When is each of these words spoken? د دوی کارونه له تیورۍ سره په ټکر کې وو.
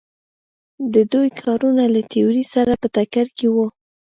د 0.93 0.95
دوی 1.11 1.27
کارونه 1.41 1.83
له 1.93 2.01
تیورۍ 2.11 2.45
سره 2.53 2.71
په 2.81 2.87
ټکر 2.95 3.25
کې 3.37 3.47
وو. 3.53 3.67